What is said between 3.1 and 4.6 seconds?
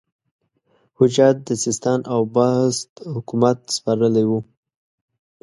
حکومت سپارلی وو.